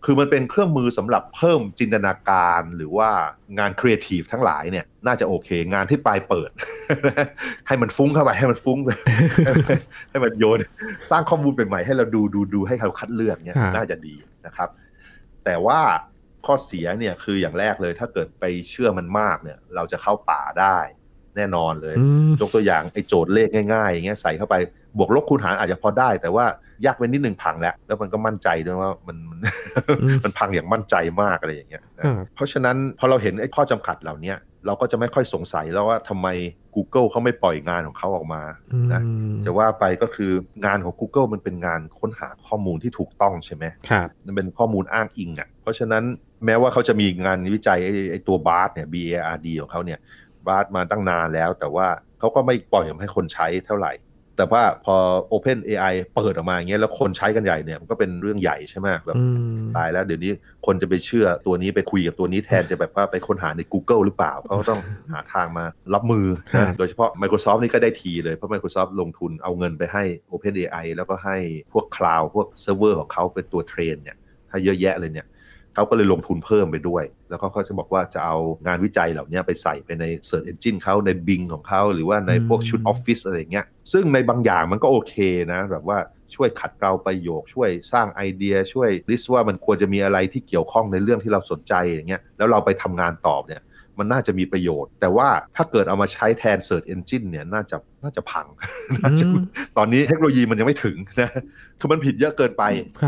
[0.05, 3.11] คือมันเป็นเครื่องมือสำหรับเพิ่มจินตนาการหรือว่า
[3.59, 6.51] งานครีเอทีฟทั้งหลายเนี่ย น่าจะโอเค งานที่ปลายเปิด
[7.67, 8.79] ให้มันฟุ้งเข้าไปให้มันฟุ้ง
[10.11, 10.59] ให้มันโยน
[11.11, 14.15] สร้างข้อมูลเป็นใหม่ให้เราดูดูดูให้เราคัดเลือกเนี่ยน่าจะดี
[14.47, 14.69] นะครับ
[15.45, 15.81] แต่ว่า
[16.47, 20.79] ข้อเสียเนี่ยคืออย่างแรกเลย ถ้าเกิดไปเชื่อมันมากเนี่ย เราจะเข้าป่าได้
[21.37, 21.95] แน่นอนเลย
[22.41, 24.55] ยกตัวอย่างไอ้โจทย์เลขง่ายๆอย่างเงี้ยใส่เข้าไป
[24.99, 26.45] บวกลบคูณหารอาจจะพอได้ แต่ว่า
[26.87, 29.17] ยากไปนิดนึงพังแล้ว แล้วมันก็มั่นใจด้วยว่ามัน
[30.25, 31.83] มันพังอย่างมั่นใจมากอะไรอย่างเงี้ย
[32.35, 34.35] เพราะฉะนั้นพอเราเห็นไอ้ข้อจำกัดเหล่านี้
[34.67, 36.29] เราก็จะไม่ค่อยสงสัยแล้วว่าทำไม
[36.75, 38.43] Google เขาไม่ปล่อยงานของเขาออกมา
[38.93, 39.03] นะ
[39.45, 40.33] จะว่าไปก็คือ
[40.65, 46.05] งานของ Google มันเป็นงานค้นหาข้อมูลที่ถูกต้องใช่ไหมครับมันเป็นข้อมูลอ้างอิงอะเพราะฉะนั้น
[46.45, 47.79] แม้ว่าเขาจะมีงานวิจัย
[48.11, 49.99] ไอ้ตัว BARD เนี่ย B A R D ของเขาเนี่ย
[50.47, 51.87] BARD มาตั้งนานแล้ว แต่ว่า
[52.19, 53.93] เขาก็ไม่ปล่อยให้คนใช้เท่าไหร่
[54.43, 54.97] แต่ว่าพอ
[55.33, 59.17] Open AI เปิดออกมาอย่างเงี้ยแล้วคนใช้กันใหญ่เนี่ยมันก็เป็นเรื่องใหญ่ใช่ไหมแบบ
[59.77, 60.33] ตายแล้วเดี๋ยวนี้
[60.67, 64.81] คนจะไปเชื่อตัวนี้ไปคุยกับตัวนี้แทนจะแบบว่าไปค้นหาใน Google หรือเปล่าเขาต้อง
[65.13, 66.27] หาทางมารับมือ
[66.61, 71.37] นะโดยเฉพาะ Microsoft นี่ก็ได้ทีเลย เพราะ Microsoft ลงทุนเอาเงินไปให้ Open AI แล้วก็ให้
[71.73, 74.17] พวก cloud พวกเซิร์ฟเวอร์ของเขาเป็นตัว train เนี่ย
[74.51, 75.27] ถ้าเยอะแยะเลยเนี่ย
[75.75, 78.37] เขาก็เลยลงทุนเพิ่มไปด้วย แล้วเขาก็จะบอกว่าจะเอา
[78.67, 85.15] งานวิจัยเหล่านี้ไปใส่ไปใน Search Engine เขาใน Bing ของเขา หรือว่าในพวกชุด Office อะไรเงี้ย ซึ่งในบางอย่างมันก็โอเค
[85.53, 85.99] นะ แบบว่า
[86.35, 93.63] ช่วยขัดเกลาประโยค ช่วยสร้างไอเดียช่วยลิสต์ว่ามันควรจะมีอะไรที่เกี่ยวข้องในเรื่องที่เราสนใจอย่างเงี้ยแล้วเราไปทำงานตอบเนี่ย
[93.99, 98.47] มันน่าจะมีประโยชน์ แต่ว่าถ้าเกิดเอามาใช้แทน Search Engine เนี่ยน่าจะน่าจะพัง
[99.03, 99.25] น่าจะ
[99.77, 101.31] ตอนนี้เทคโนโลยีมันยังไม่ถึงนะ
[101.81, 102.65] คือมันผิดเยอะเกินไป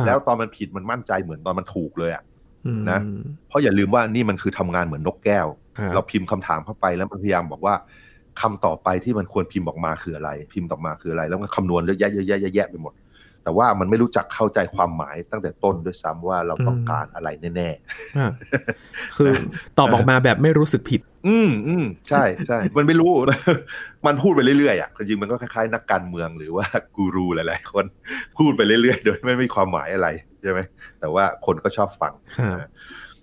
[0.07, 2.23] แล้วตอนมันผิดมันมั่นใจเหมือนตอนมันถูกเลยอะ
[2.91, 3.01] นะ
[3.49, 5.47] เพราะอย่าลืมว่านี่มันคือทำงานเหมือนนกแก้ว
[5.95, 7.75] เราพิมพ์คำถามเข้าไปแล้วมันพยายามบอกว่า
[8.41, 12.93] คำต่อไปที่มันควรพิมพ์ออกมาคืออะไร พิมพ์ออกมาคืออะไร แล้วมันคำนวณเยอะแยะเยอะแยะเยอะแยะไปหมด
[13.43, 19.33] แต่ว่ามันไม่รู้จักเข้าใจความหมายตั้งแต่ต้นด้วยซ้ำว่าเราต้องการอะไรแน่ๆคือ
[19.79, 23.11] ตอบออกมาแบบไม่รู้สึกผิด อืมอืมใช่ใช่มันไม่รู้
[24.07, 27.85] มันพูดไปเรื่อยๆอะจริงมันก็คล้ายๆนักการเมืองหรือว่ากูรูหลายๆคน
[28.39, 30.09] พูดไปเรื่อยๆ โดยไม่มีความหมายอะไร
[30.43, 30.61] ใช่ไหม
[31.01, 32.13] แต่ว่าคนก็ชอบฟัง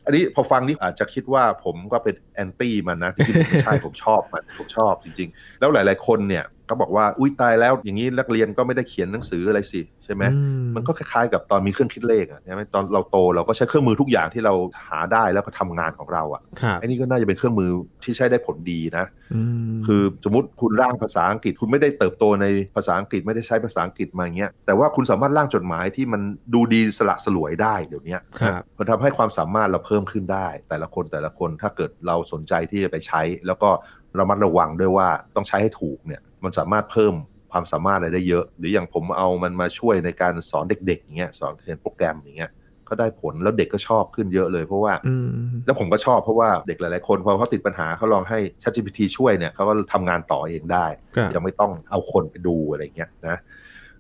[0.06, 10.24] อันนี้พอฟังนี่อาจจะคิดว่าผมก็เป็นแอนตี้มันนะที่จริงไม่ใช่ผมชอบมันผมชอบจริง ๆ แล้วหลาย ๆคนเนี่ย ก็บอกว่าอุ้ยตายแล้วอย่างนี้นักเรียนก็ไม่ได้เขียนหนังสืออะไรสิใช่ไหม
[10.76, 14.54] มันก็คล้ายๆกับตอนมีเครื่องคิดเลขอะใช่ไหมตอนเราโตเราก็ใช้เครื่องมือทุกอย่างที่เรา
[14.88, 17.72] หาได้แล้วก็ทำงานของเราอะ่ะไอ้นี่ก็น่าจะเป็นเครื่องมือ
[18.04, 19.06] ที่ใช้ได้ผลดีนะ
[19.86, 26.22] คือสมมติคุณร่างภาษาอังกฤษคุณไม่ได้เติบโตในภาษาอังกฤษไม่ได้ใช้ภาษาอังกฤษมาเงี้ยแต่ว่าคุณสามารถร่างจดหมายที่มัน
[26.54, 28.18] ดูดีสละสลวยได้เดี๋ยวนี้
[28.78, 33.70] มันทำให้ความสามารถเราเพิ่มขึ้นได้ แต่ละคนแต่ละคนถ้าเกิดเราสนใจที่จะไปใช้ แล้วก็
[34.16, 37.14] เรามัดระวังด้วยว่าต้องใช้ให้ถูกเนี่ย มันสามารถเพิ่ม
[37.52, 42.52] ความสามารถอะไรได้เยอะ หรืออย่างผมเอามันมาช่วยในการสอนเด็กๆอย่างเงี้ยสอนเรียนโปรแกรมอย่างเงี้ย
[42.90, 44.94] ก็ได้ผลแล้วเด็กก็ชอบขึ้นเยอะเลยเพราะว่า
[45.66, 50.86] แล้วผมก็ชอบเพราะว่าเด็กหลายๆคนพอเขาติดปัญหาเขาลองให้ ChatGPT ช่วยเนี่ยเขาก็ทำงานต่อเองได้
[51.34, 53.38] ยังไม่ต้องเอาคนไปดูอะไรเงี้ยนะ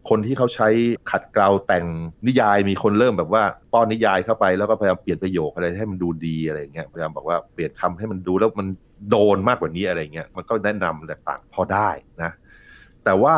[0.09, 0.69] คนที่เขาใช้
[1.11, 1.85] ขัดเกลาแต่ง
[2.27, 8.67] นิยายมีคนเริ่มแบบว่าป้อนนิยายเข้าไปแล้วก็พยายามเปลี่ยนประโยคอะไรให้มันดูดีอะไรเงี้ยพยายามบอกว่าเปลี่ยนคำให้มันดูแล้วมัน
[9.09, 11.89] โดนมากกว่านี้อะไรเงี้ยมันก็แนะนำต่างๆพอได้
[12.23, 12.31] นะ
[13.03, 13.35] แต่ว่า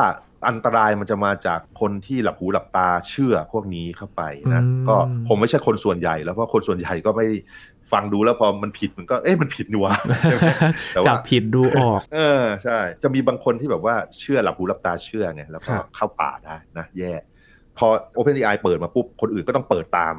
[0.50, 4.22] อันตรายมันจะมาจากคนที่หลับหูหลับตาเชื่อพวกนี้เข้าไป
[4.54, 4.96] นะก็
[5.28, 7.28] ผมไม่ใช่คนส่วนใหญ่ แล้วเพราะคนส่วนใหญ่ก็ไม่
[7.92, 9.88] ฟังดูแล้วพอมันผิดมันก็เอ๊ะมันผิดนัว
[10.24, 10.50] ใช่ไหม
[11.08, 17.14] จับผิดดูออก เออใช่ จะมีบางคนที่แบบว่าเชื่อหลับหูหลับตาเชื่อไงแล้วก็เข้าป่าได้นะแย่
[17.80, 20.16] พอ OpenAI เปิดมาปุ๊บ คนอื่นก็ต้องเปิดตาม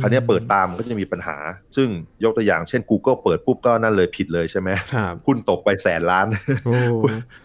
[0.00, 1.36] คราวนี้เปิดตามก็จะมีปัญหา
[1.76, 1.88] ซึ่ง
[2.24, 4.70] ยกตัวอย่างเช่น Google เปิดปุ๊บก็นั่นเลยผิดเลยใช่ไหม
[5.26, 6.26] หุ้นตกไปแสนล้าน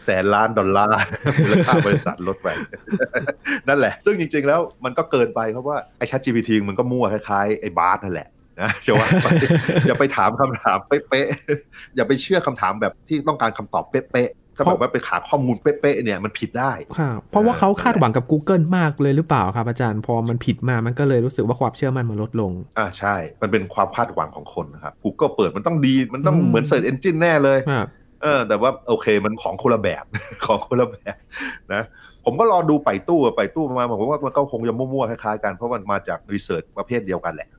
[0.05, 0.97] แสนล้านดอลลาร์
[1.41, 2.47] มูลค่าบริษัทลดไป
[3.67, 8.27] นั่นแหละ ซึ่งจริง ๆ แล้วมันก็เกินไปเพราะว่า ไอ้ ChatGPT มันก็มั่วคล้ายๆ ไอ้บาร์นั่นแหละ
[8.61, 9.27] นะจะว่าไป
[9.87, 27.87] อย่าไปถามคำถามเป๊ะๆอย่าไปเชื่อคำถามแบบที่ต้องการคำตอบเป๊ะๆ ถ้าแบบว่าไปหาข้อมูลเป๊ะๆเนี่ยมันผิดได้ครับเพราะว่าเขาคาดหวังกับ Google มากเลยหรือเปล่าครับอาจารย์พอมันผิดมามันก็เลยรู้สึกว่าความเชื่อมั่นมันลดลงอ่าใช่ มันเป็นความคาดหวังของคนนะครับ Google เปิดมันต้องดีมันต้องอืมเหมือน Search Engine แน่เลยครับ
[28.23, 30.05] เออแต่ว่าโอเคมันของคนละแบบ
[30.45, 31.15] ของคนละแบบ
[31.73, 31.83] นะ
[32.25, 37.49] ผมก็รอดูไปตู้อะไปตู้มาผมว่ามันก็คงจะมั่วๆคล้ายๆกันเพราะมันมาจาก research ประเภทเดียวกันแหละ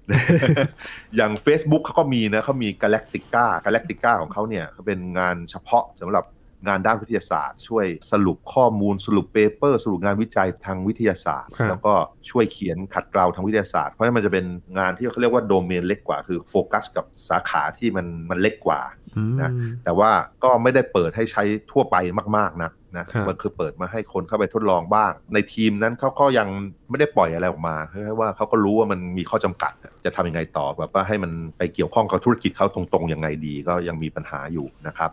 [1.16, 6.24] อย่าง Facebook เขาก็มีนะเขามี Galactica Galactica ของเขาเนี่ยเขาเป็นงานเฉพาะสำหรับ
[6.66, 11.94] งานด้านวิทยาศาสตร์ ช่วยสรุปข้อมูลสรุป paper สรุปงานวิจัยทางวิทยาศาสตร์ครับแล้วก็
[12.30, 14.44] ช่วยเขียนขัดเกลาทางวิทยาศาสตร์ เพราะฉะนั้นมันจะเป็น
[14.78, 18.80] งานที่เขาเรียกว่าโดเมนเล็กกว่า คือโฟกัสกับสาขาที่มันมันเล็กกว่า
[19.16, 19.50] อืมนะ
[19.84, 20.10] แต่ว่า
[20.44, 21.96] ก็ไม่ได้เปิดให้ใช้ทั่วไป
[22.36, 26.48] มากๆนะนะครับมันคือเปิดมาให้คนเข้าไปทดลองบ้าง ในทีมนั้นเขาก็ยัง
[26.90, 29.72] ไม่ได้ปล่อยอะไรออกมาเพราะว่าเขาก็รู้ว่ามันมีข้อจำกัด
[30.04, 35.10] จะทำยังไงต่อแบบว่าให้มันไปเกี่ยวข้องกับธุรกิจเขาตรงๆยังไงดีก็ยังมีปัญหาอยู่นะครับ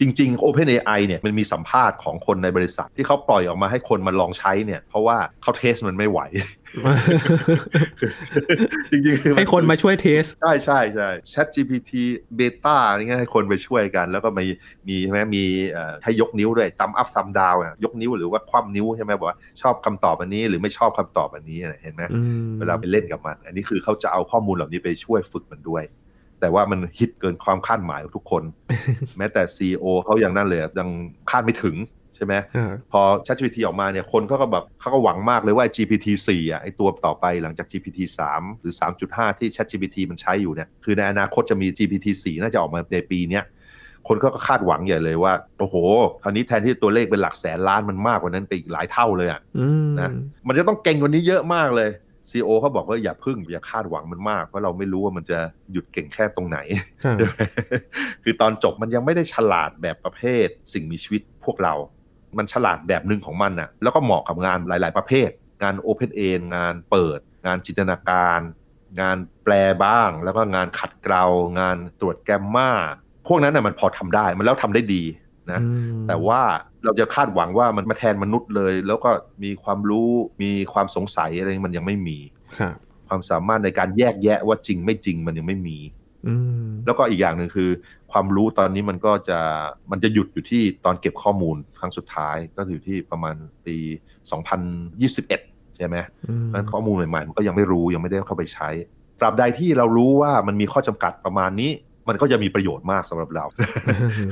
[0.00, 6.20] จริง ๆ OpenAI เนี่ยมันมีสัมภาษณ์ของคนในบริษัทที่เขาปล่อยออกมาให้คนมาลองใช้เนี่ย เพราะว่าเขาเทสมันไม่ไหว
[8.90, 11.90] จริงๆคือให้คนมาช่วยเทส ใช่ใช่ใช่ Chat GPT
[12.38, 14.46] Beta อะไรเงี้ยให้คนไปช่วยกัน แล้วก็มี
[14.88, 25.84] มีใช่ไหมมีเอ่อให้ยกนิ้วด้วยตำอัพตำดาวอะยกนิ้วหรือว่าคว่ำนิ้วใช่ไหมบอกว่าชอบคำตอบอันนี้หรือไม่ชอบคำตอบอันนี้เห็นไหมอืมเวลาไปเล่นกับมัน อันนี้คือเขาจะเอาข้อมูลเหล่านี้ไปช่วยฝึกมันด้วย
[26.40, 28.42] แต่ว่ามันฮิตเกินความคาดหมายของทุกคน
[29.18, 30.88] แม้แต่ CEO เขายังนั่นเลยยัง
[31.30, 31.76] คาดไม่ถึง
[32.16, 37.98] ใช่ไหมอ่าพอ ChatGPT ออกมาเนี่ยคนเขาก็แบบเขาก็หวังมากเลยว่า GPT 4อะไอตัวต่อไปหลังจาก GPT
[38.32, 38.74] 3 หรือ
[39.06, 43.44] 3.5 ที่ ChatGPT มันใช้อยู่เนี่ยคือในอนาคตจะมี GPT 4 น่าจะออกมาในปีเนี้ย
[44.08, 45.76] คนก็คาดหวังใหญ่เลยว่า โอ้โห
[46.22, 50.10] คราวนี้แทนที่ตัวเลขเป็นหลักแสนล้านมันมากกว่านั้นไปอีกหลายเท่าเลยอะอืมนะ
[50.46, 51.88] มันจะต้องเก่งกว่านี้เยอะมากเลย
[52.28, 55.38] CEO เขาบอกว่าอย่าพึ่งอย่าคาดหวังมันมาก เพราะเราไม่รู้ว่ามันจะ
[55.72, 56.58] หยุดเก่งแค่ตรงไหน
[57.04, 57.36] ครับใช่ไหม
[58.24, 61.74] คือตอนจบมันยังไม่ได้ฉลาดแบบประเภท สิ่งมีชีวิตพวกเรา
[62.38, 65.30] มันฉลาดแบบหนึ่งของมันน่ะ แล้วก็เหมาะกับงานหลาย ๆ ประเภท
[65.62, 66.20] งาน Open A
[66.56, 68.40] งานเปิด งานจินตนาการ
[69.00, 69.52] งานแปล
[69.84, 71.24] บ้าง แล้วก็งานขัดเกลา
[71.60, 72.70] งานตรวจแกมมา
[73.26, 75.02] พวกนั้นน่ะมันพอทำได้มันแล้วทำได้ดี
[75.50, 75.66] นะอื
[76.00, 76.42] มแต่ว่า
[76.84, 79.10] เราจะคาดหวังว่ามันมาแทนมนุษย์เลย แล้วก็
[79.44, 80.10] มีความรู้
[80.42, 82.18] มีความสงสัยอะไรมันยังไม่มี
[82.58, 82.74] ครับ
[83.08, 85.78] ความสามารถในการแยกแยะว่าจริงไม่จริงมันยังไม่มี
[86.26, 87.70] อืมแล้วก็อีกอย่างหนึ่งคือ
[88.12, 89.38] ความรู้ตอนนี้มันก็จะ
[89.90, 93.34] มันจะหยุดอยู่ที่ตอนเก็บข้อมูลครั้งสุดท้ายก็อยู่ที่ประมาณ
[93.66, 93.76] ปี
[94.96, 95.96] 2021 ใช่ไหม
[96.28, 98.68] อืมนั้นข้อมูลใหม่ๆมันก็ยังไม่รู้ยังไม่ได้เข้าไปใช้
[99.20, 101.70] ตราบใดที่เรารู้ว่ามันมีข้อจำกัดประมาณนี้
[102.08, 103.44] มันก็จะมีประโยชน์มากสำหรับเรา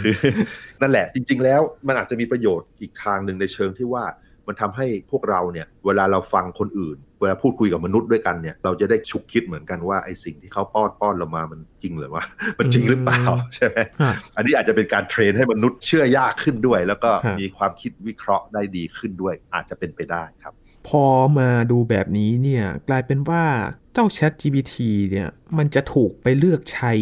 [0.03, 0.15] คือ
[0.81, 4.05] นั่นแหละจริง ๆ แล้วมันอาจจะมีประโยชน์อีกทางหนึ่งในเชิงที่ว่า
[4.49, 12.25] มันทำให้พวกเราเนี่ยเวลาเราฟังคนอื่น เวลาพูดคุยกับมนุษย์ด้วยกันเนี่ยเราจะได้ฉุกคิดเหมือนกันว่าไอ้สิ่งที่เขาป้อนป้อนเรามามันจริงหรือว่า
[12.59, 20.55] มันจริงหรือเปล่าอืมใช่ไหมครับอันนี้อาจจะเป็นการเทรนให้มนุษย์เชื่อยากขึ้นด้วย แล้วก็ครับมีความคิดวิเคราะห์ได้ดีขึ้นด้วย อาจจะเป็นไปได้ครับ
[20.89, 21.05] พอ
[21.39, 23.45] มาดูแบบนี้เนี่ยกลายเป็นว่า
[23.93, 24.75] เจ้า Chat GPT
[25.11, 26.93] เนี่ยมันจะถูกไปเลือกใช้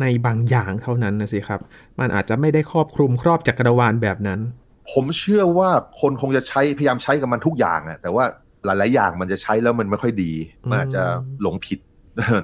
[0.00, 1.60] ในบางอย่างเท่านั้นนะสิครับ
[2.00, 4.40] มันอาจจะไม่ได้ครอบคลุมครอบจักรวาลแบบนั้น
[4.92, 5.70] ผมเชื่อว่า
[6.00, 8.24] คนคงจะใช้พยายามใช้กับมันทุกอย่างอะแต่ว่า
[8.64, 10.32] หลาย ๆ อย่างมันจะใช้แล้วมันไม่ค่อยดี
[10.68, 11.02] มันอาจจะ
[11.42, 11.78] หลงผิด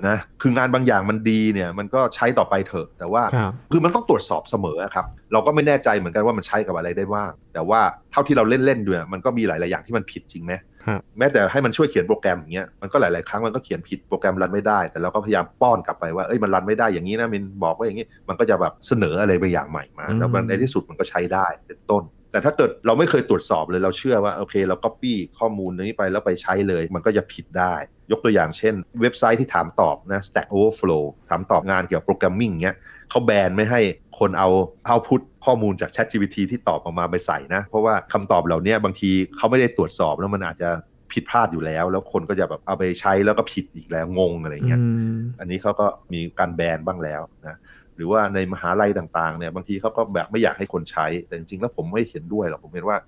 [0.08, 7.80] นะคืองานบางอย่างมันดีเนี่ยมันก็ใช้ต่อไปเถอะ แต่ว่าครับคือมันต้องตรวจสอบเสมอครับเราก็ไม่แน่ใจเหมือนกันว่ามันใช้กับอะไรได้บ้าง แต่ว่า
[8.12, 10.52] เท่าที่เราเล่นๆด้วยมันก็มีหลาย ๆ อย่างที่มันผิดจริงไหม
[10.84, 22.02] ครับแม้แต่ให้มันช่วยเขียนโปรแกรมอย่างเงี้ยมันก็หลาย ๆ ครั้งมันก็เขียนผิดโปรแกรมรันไม่ได้ แต่เราก็พยายามป้อนกลับไปว่าเอ้ยมันรันไม่ได้อย่างนี้นะมินบอกว่าอย่างนี้มันก็จะแบบเสนออะไรบางอย่างใหม่มาอืมแล้วมันในที่สุดมันก็ใช้ได้เป็นต้น
[22.34, 27.74] แต่ถ้าเกิดเราไม่เคยตรวจสอบเลยเราเชื่อว่าโอเค เราก็ปี้ข้อมูลนี้ไปแล้วไปใช้เลย มันก็จะผิดได้
[28.10, 32.76] ยกตัวอย่างเช่น เว็บไซต์ที่ถามตอบนะ Stack Overflow ถามตอบงานเกี่ยวกับโปรแกรมมิ่งเงี้ย
[33.10, 33.80] เขาแบนไม่ให้
[34.18, 34.48] คนเอา
[34.86, 40.70] เอาพุทข้อมูลจาก ChatGPT ที่ตอบออกมาไปใส่นะ เพราะว่าคำตอบเหล่านี้บางทีเขาไม่ได้ตรวจสอบแล้วมันอาจจะ
[41.12, 47.56] ผิดพลาดอยู่แล้ว แล้วคนก็จะแบบเอาไปใช้แล้วก็ผิดอีกแล้วงงอะไรเงี้ยอืมอันนี้เขาก็มีการแบนบ้างแล้วนะ
[47.96, 52.98] หรือว่าในมหาลัยต่างๆเนี่ยบางทีเขาก็แบบไม่อยากให้คนใช้ แต่จริงๆแล้วผมไม่เห็นด้วยหรอกผมเห็นว่า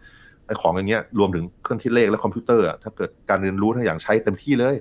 [0.48, 4.76] ไอ้ของอย่างเงี้ยรวมถึงเครื่องคิดเลขและคอมพิวเตอร์อะถ้าเกิดการเรียนรู้ถ้าอย่างใช้เต็มที่เลย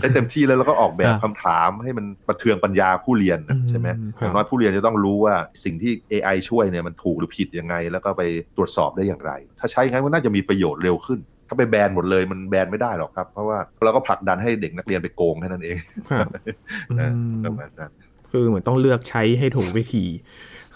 [0.00, 5.34] ใช้เต็มที่เลยแล้วก็ออกแบบครับคำถามให้มันประเทืองปัญญาผู้เรียนนะอืมใช่ไหมคอรับย่างน้อยผู้เรียนจะต้องรู้ว่า
[5.64, 8.22] สิ่งที่ AI ช่วยเนี่ยมันถูกหรือผิดยังไง แล้วก็ไป
[8.56, 15.76] ตรวจสอบได้อย่างไร ถ้าใช้งั้นก็น่าจะมีประโยชน์เร็วขึ้น ถ้าไปแบนหมดเลยมันแบนไม่ได้หรอกครับ เพราะว่าเราก็ผลักดันให้เด็กนักเรียนไปโกงแค่นั้นเอง
[16.10, 16.28] ครับ
[16.98, 17.92] นะอืมประมาณนั้น
[18.30, 20.04] คือเหมือนต้องเลือกใช้ให้ถูกวิธี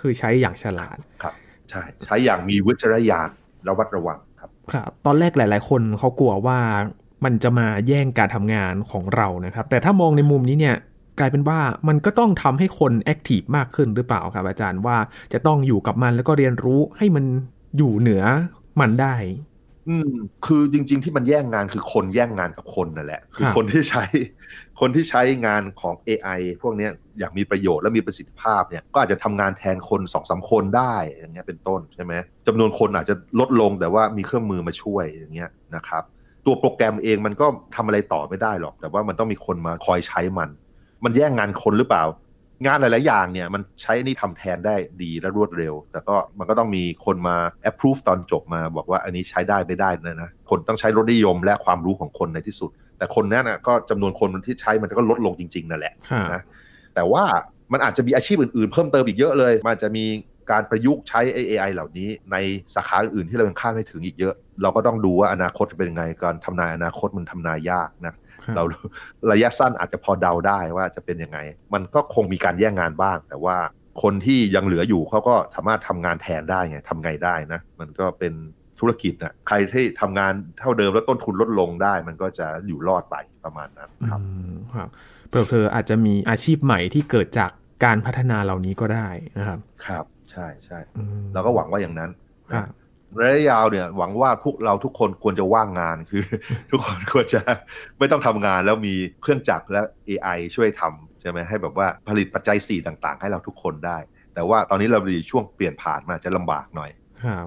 [0.00, 1.34] คือใช้อย่างฉลาดครับ
[1.70, 3.28] ใช่ใช้อย่างมีวิจารณญาณ
[3.68, 6.58] ระวัดระวังครับครับตอนแรกหลาย ๆ คนเขากลัวว่า
[7.24, 10.76] มันจะมาแย่งการทำงานของเรานะครับ แต่ถ้ามองในมุมนี้เนี่ย
[11.18, 14.96] กลายเป็นว่ามันก็ต้องทำให้คนแอคทีฟมากขึ้นหรือเปล่าครับอาจารย์ว่า
[15.32, 17.24] จะต้องอยู่กับมันแล้วก็เรียนรู้ให้มัน
[17.76, 18.22] อยู่เหนือ
[18.80, 19.14] มันได้
[19.90, 20.12] อืม
[20.46, 24.04] คือจริง ๆ ที่มันแย่งงานคือคนแย่งงานกับคนนั่นแหละ คือคนที่ใช้
[24.80, 32.12] คนที่ใช้งานของ AI พวกนี้อย่างมีประโยชน์และมีประสิทธิภาพเนี่ย ก็อาจจะทำงานแทนคนสองสาคนได้อย่างเงี้ยเป็นต้นใช่ไหม
[32.46, 36.02] จำนวนคนอาจจะลดลงแต่ว่ามีเครื่องมือมาช่วยอย่างเงี้ยนะครับ
[36.46, 40.50] ตัวโปรแกรมเองมันก็ทำอะไรต่อไม่ได้หรอก แต่ว่ามันต้องมีคนมาคอยใช้มัน
[41.04, 42.04] มันแย่งงานคนหรือเปล่า
[42.66, 47.36] งานหลาย ๆ อย่างเนี่ยมันใช้นี่ทำแทนได้ดีและรวดเร็ว แต่ก็มันก็ต้องมีคนมา
[47.70, 55.94] approve ตอนจบมาบอกว่าอันนี้ใช้ได้ไม่ได้นะนะคนต้องใช้รสนิยมและความรู้ของคนในที่สุด แต่คนนั้นนะก็จำนวนคนที่ใช้มันก็ลดลงจริง ๆ นั่นแหละ
[56.32, 56.42] นะ
[56.94, 57.24] แต่ว่า
[57.72, 60.04] มันอาจจะมีอาชีพอื่น ๆ เพิ่มเติมอีกเยอะเลย มันจะมี
[60.50, 62.36] การประยุกต์ใช้ AI เหล่านี้ใน
[62.74, 68.14] สาขาอื่นๆที่เรายังคาดไม่ถึงอีกเยอะ เราก็ต้องดูว่าอนาคตจะเป็นยังไงการทำนายอนาคตมันทำนายยากนะ
[68.56, 68.64] เรา
[69.32, 71.38] ระยะสั้นอาจจะพอเดาได้ว่าจะเป็นยังไง
[71.74, 73.56] มันก็คงมีการแย่งงานบ้าง แต่ว่า
[74.02, 78.32] คนที่ยังเหลืออยู่เขาก็สามารถทำงานแทนได้ไงทำไงได้นะ มันก็เป็น
[78.80, 84.20] ธุรกิจนะใครที่ทำงานเท่าเดิมแล้วต้นทุนลดลงได้ มันก็จะอยู่รอดไปประมาณนั้นครับ
[84.74, 84.88] ครับ
[85.28, 87.50] เผื่อเธออาจจะมีอาชีพใหม่ที่เกิดจาก
[87.84, 90.78] การพัฒนาเหล่านี้ก็ได้นะครับ ครับ ใช่ใช่
[91.34, 92.10] เราก็หวังว่าอย่างนั้น
[93.18, 96.22] ระยะยาวเนี่ยหวังว่าพวกเราทุกคนควรจะว่างงานคือ
[96.70, 97.40] ทุกคนควรจะ
[97.98, 103.98] ไม่ต้องทำงานแล้วมีเครื่องจักรและ AI ช่วยทำใช่ไหมให้แบบว่าผลิตปัจจัย 4 ต่างๆ ให้เราทุกคนได้
[104.34, 106.90] แต่ว่าตอนนี้เราอยู่ช่วงเปลี่ยนผ่านมาจะลำบากหน่อย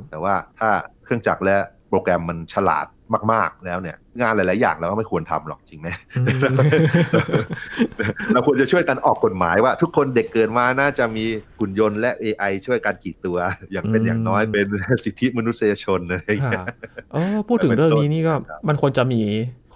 [0.09, 0.69] แต่ว่าถ้า
[1.03, 1.57] เครื่องจักรและ
[1.89, 2.85] โปรแกรมมันฉลาด
[3.31, 5.89] มาก ๆ แล้วเนี่ย งานหลาย ๆ อย่างเราก็ไม่ควรทำหรอกจริงไหม
[8.33, 11.25] เราควรจะช่วยกันออกกฎหมายว่า ทุกคนเด็กเกิดมาน่าจะมี
[11.59, 13.37] หุ่นยนต์และ AI ช่วยกันกี่ตัว
[13.71, 14.65] อย่างเป็นอย่างน้อยเป็น
[15.03, 16.65] สิทธิมนุษยชนอะไรอย่างเงี้ย
[17.49, 18.33] พูดถึงเรื่องนี้นี่ก็
[18.67, 19.21] มันควรจะมี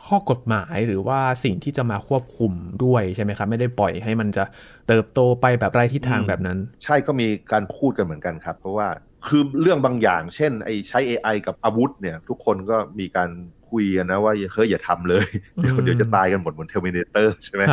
[0.05, 2.51] ข้อกฎหมายหรือว่าสิ่งที่จะมาควบคุม
[2.83, 4.43] ด้วยใช่ไหมครับไม่ได้ปล่อยให้มันจะ
[4.87, 8.87] เติบโตไปแบบไร้ทิศทางแบบนั้น ใช่ก็มีการพูดกันเหมือนกันครับ เพราะว่า
[9.27, 13.29] คือเรื่องบางอย่าง เช่นไอ้ใช้ AI กับอาวุธเนี่ย ทุกคนก็มีการ
[13.71, 15.25] คุยกันนะว่าเฮ้ยอย่าทำเลย
[15.61, 17.63] เดี๋ยวเดี๋ยวจะตายกันหมดเหมือน Terminator ใช่ไหม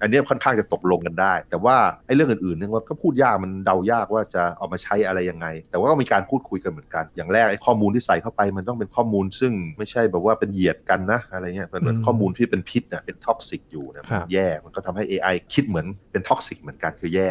[0.00, 17.28] อันนี้ค่อนข้างจะตกลงกันได้ แต่ว่าไอ้เรื่องอื่นๆเนี่ยว่าก็พูดยากมันเดายากว่าจะเอามาใช้อะไรยังไง แต่ว่าก็มีการพูดคุยกันเหมือนกัน อย่างแรกไอ้ข้อมูลที่ใส่เข้าไปมันต้องเป็นข้อมูลซึ่งไม่ใช่แบบว่าเป็นเหยียดกันนะอะไรเงี้ยเป็นเหมือนข้อมูลที่เป็นพิษนะเป็น toxic อยู่นะแย่มันก็ทำให้ AI คิดเหมือนเป็น toxic เหมือนกันคือแย่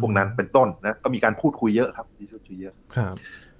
[0.00, 2.74] พวกนั้นเป็นต้นนะก็มีการพูดคุยเยอะครับที่พูดคุยเยอะ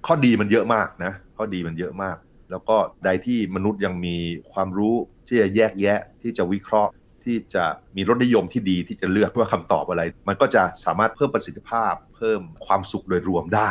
[0.05, 2.17] ข้อดีมันเยอะมากนะข้อดีมันเยอะมาก
[2.51, 2.75] แล้วก็
[3.05, 4.15] ใดที่มนุษย์ยังมี
[4.53, 4.95] ความรู้
[5.27, 6.91] ที่จะแยกแยะที่จะวิเคราะห์
[7.23, 13.69] ที่จะมีรสนิยมที่ดีที่จะเลือกว่าคำตอบอะไร มันก็จะสามารถเพิ่มประสิทธิภาพ เพิ่มความสุขโดยรวมได้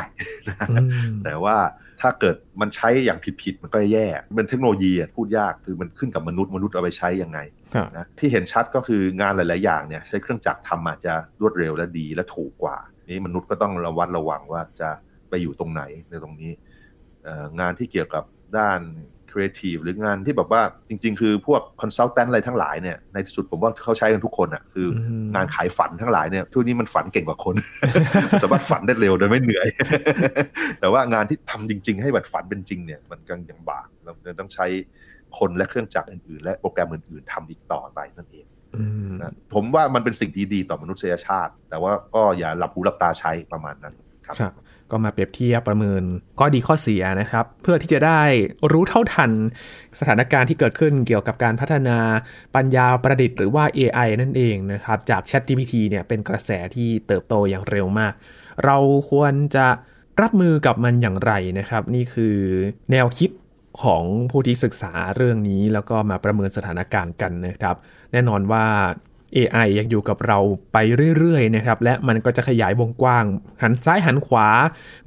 [1.25, 1.57] แต่ว่า
[2.01, 4.07] ถ้าเกิดมันใช้อย่างผิดๆมันก็แย่
[4.37, 7.39] เป็นเทคโนโลยีพูดยากคือมันขึ้นกับมนุษย์มนุษย์เอาไปใช้ยังไง
[7.97, 12.77] นะที่เห็นชัดก็คืองานหลาย ๆ อย่างเนี่ยใช้เครื่องจักรทำอาจจะรวดเร็วและดีและถูกกว่า
[13.11, 14.89] นี้มนุษย์ก็ต้องระวัดระวังว่าจะ
[15.29, 16.53] ไปอยู่ตรงไหนในตรงนี้
[17.61, 18.25] งานที่เกี่ยวกับ
[18.59, 18.81] ด้าน
[19.31, 24.88] ครีเอทีฟหรืองานที่แบบว่าจริง ๆ คือพวกคอนซัลแทนอะไรทั้งหลายเนี่ยในที่สุดผมว่าเขาใช้กันทุกคนอะคือ
[25.35, 27.55] งานขายฝันทั้งหลายเนี่ยทุกนี้มันฝันเก่งกว่าคน
[28.43, 29.69] สามารถฝันได้เร็วโดยไม่เหนื่อย
[30.81, 34.67] แต่ว่างานที่ทำจริง ๆ ให้แบบฝันเป็นจริงเนี่ยมันก็ยังบากเราต้องใช้
[35.38, 38.47] คนและเครื่องจักรอื่นๆ และโปรแกรมอื่น ๆทำอีกต่อไปนั่นเอง
[39.23, 43.95] นะผมว่ามันเป็นสิ่งที่ดีต่อมนุษยชาติ แต่ว่าก็อย่าหลับหูหลับตาใช้ประมาณนั้น
[44.27, 44.37] ครับ
[44.93, 46.03] ก็มาเปรียบเทียบประเมิน
[46.39, 48.21] ข้อดีข้อเสียนะครับ เพื่อที่จะได้
[48.73, 49.31] รู้เท่าทัน
[49.99, 51.99] สถานการณ์ที่เกิดขึ้นเกี่ยวกับการพัฒนา
[52.55, 58.13] ปัญญาประดิษฐ์หรือว่า AI นั่นเองนะครับ จาก ChatGPT เนี่ยเป็นกระแสที่เติบโตอย่างเร็วมาก
[58.65, 58.77] เรา
[59.11, 59.67] ควรจะ
[60.23, 62.37] รับมือกับมันอย่างไรนะครับ นี่คือ
[62.93, 63.31] แนวคิด
[63.83, 67.77] ของผู้ที่ศึกษาเรื่องนี้แล้วก็มาประเมินสถานการณ์กันนะครับ
[68.13, 68.67] แน่นอนว่า
[69.37, 70.38] AI ยังอยู่กับเรา
[70.73, 70.79] ไป
[71.18, 73.25] เรื่อยๆนะครับและมันก็จะขยายวงกว้าง
[73.62, 74.49] หันซ้ายหันขวา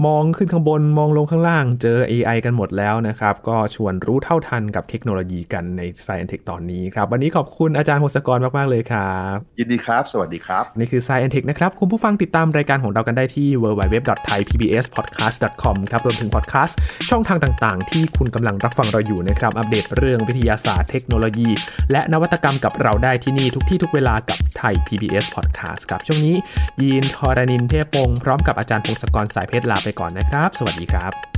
[0.06, 16.78] มองขึ้นข้างบนมองลงข้างล่าง เจอ AI กันหมดแล้วนะครับก็ชวนรู้เท่าทันกับเทคโนโลยีกันใน Science Tech ตอนนี้ครับวันนี้ขอบคุณอาจารย์โหสกรมากๆเลยครับยินดีครับ สวัสดีครับ นี่คือ Science Tech นะครับ คุณผู้ฟังติดตามรายการของเรากันได้ที่ www.thaipbspodcast.com ครับรวมถึงพอดแคสต์
[17.10, 21.50] ช่องทางต่างๆ ที่คุณกำลังรับฟังเราอยู่นะครับอัปเดตเรื่องวิทยาศาสตร์เทคโนโลยี
[21.92, 26.36] และนวัตกรรมกับเราได้ที่นี่ทุกที่ทุกเวลากับไทย PBS Podcast ครับ ช่วงนี้
[26.82, 31.35] ยีนทอรานินเทพพงศ์พร้อมกับอาจารย์พงศกรสายเพชรลาไปก่อนนะครับ สวัสดีครับ